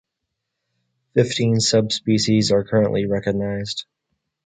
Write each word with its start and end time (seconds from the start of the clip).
Fifteen 1.13 1.59
subspecies 1.59 2.51
are 2.51 2.63
currently 2.63 3.05
recognised. 3.05 3.85